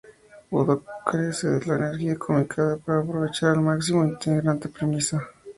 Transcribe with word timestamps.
Woodcock" 0.49 0.83
carece 1.05 1.47
de 1.47 1.63
la 1.67 1.75
energía 1.75 2.17
cómica 2.17 2.79
para 2.83 3.01
aprovechar 3.01 3.51
al 3.51 3.61
máximo 3.61 4.01
su 4.01 4.09
intrigante 4.09 4.67
premisa". 4.67 5.29